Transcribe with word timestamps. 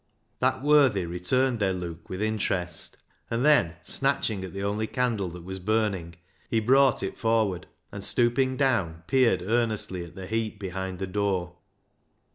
That 0.39 0.63
worthy 0.63 1.05
returned 1.05 1.59
their 1.59 1.73
look 1.73 2.09
with 2.09 2.23
interest, 2.23 2.97
and 3.29 3.45
then, 3.45 3.75
snatching 3.83 4.43
at 4.43 4.51
the 4.51 4.63
only 4.63 4.87
candle 4.87 5.27
that 5.29 5.43
was 5.43 5.59
burning, 5.59 6.15
he 6.49 6.59
brought 6.59 7.03
it 7.03 7.19
forward, 7.19 7.67
and, 7.91 8.03
stooping 8.03 8.57
down, 8.57 9.03
peered 9.05 9.43
earnestly 9.43 10.03
at 10.03 10.15
the 10.15 10.25
heap 10.25 10.57
behind 10.59 10.97
the 10.97 11.05
door. 11.05 11.53